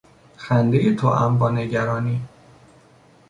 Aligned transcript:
خندهی 0.37 0.95
توام 0.95 1.39
با 1.39 1.49
نگرانی 1.49 2.21